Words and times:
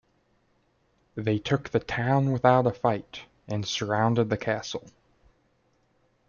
They 1.13 1.37
took 1.37 1.69
the 1.69 1.79
town 1.79 2.31
without 2.31 2.65
a 2.65 2.71
fight, 2.73 3.25
and 3.47 3.63
surrounded 3.67 4.31
the 4.31 4.35
castle. 4.37 4.87